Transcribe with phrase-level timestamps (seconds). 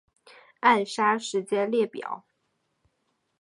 [0.61, 2.25] 暗杀事件列表